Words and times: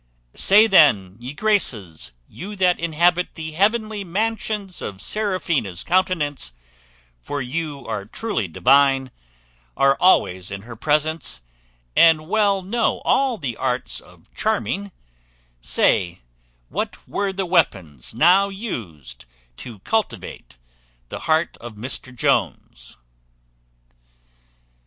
"Say 0.33 0.65
then, 0.65 1.15
ye 1.19 1.35
Graces! 1.35 2.11
you 2.27 2.55
that 2.55 2.79
inhabit 2.79 3.35
the 3.35 3.51
heavenly 3.51 4.03
mansions 4.03 4.81
of 4.81 4.99
Seraphina's 4.99 5.83
countenance; 5.83 6.53
for 7.21 7.39
you 7.39 7.85
are 7.85 8.05
truly 8.05 8.47
divine, 8.47 9.11
are 9.77 9.95
always 9.99 10.49
in 10.49 10.63
her 10.63 10.75
presence, 10.75 11.43
and 11.95 12.27
well 12.27 12.63
know 12.63 13.01
all 13.05 13.37
the 13.37 13.55
arts 13.57 13.99
of 13.99 14.33
charming; 14.33 14.91
say, 15.61 16.21
what 16.69 17.07
were 17.07 17.31
the 17.31 17.45
weapons 17.45 18.15
now 18.15 18.49
used 18.49 19.25
to 19.57 19.77
captivate 19.85 20.57
the 21.09 21.19
heart 21.29 21.57
of 21.57 21.75
Mr 21.75 22.11
Jones." 22.11 22.97